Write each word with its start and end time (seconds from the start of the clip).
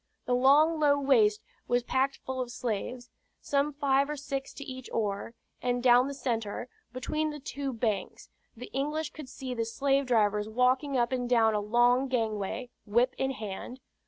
The 0.25 0.33
long 0.33 0.79
low 0.79 0.99
waist 0.99 1.43
was 1.67 1.83
packed 1.83 2.17
full 2.25 2.41
of 2.41 2.47
the 2.47 2.53
slaves, 2.53 3.11
some 3.39 3.71
five 3.71 4.09
or 4.09 4.15
six 4.17 4.51
to 4.55 4.63
each 4.63 4.89
oar, 4.91 5.35
and 5.61 5.83
down 5.83 6.07
the 6.07 6.15
centre, 6.15 6.69
between 6.91 7.29
the 7.29 7.39
two 7.39 7.71
banks, 7.71 8.27
the 8.57 8.71
English 8.73 9.11
could 9.11 9.29
see 9.29 9.53
the 9.53 9.63
slave 9.63 10.07
drivers 10.07 10.49
walking 10.49 10.97
up 10.97 11.11
and 11.11 11.29
down 11.29 11.53
a 11.53 11.59
long 11.61 12.07
gangway, 12.07 12.71
whip 12.87 13.13
in 13.19 13.29
hand. 13.29 13.79